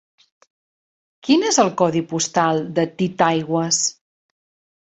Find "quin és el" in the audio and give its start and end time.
1.27-1.69